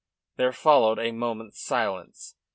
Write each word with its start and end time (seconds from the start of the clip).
There 0.37 0.51
followed 0.51 0.97
a 0.97 1.11
moment's 1.11 1.61
silence. 1.61 2.35